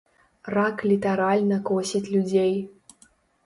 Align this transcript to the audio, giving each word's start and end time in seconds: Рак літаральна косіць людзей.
Рак 0.55 0.81
літаральна 0.93 1.61
косіць 1.73 2.05
людзей. 2.13 2.53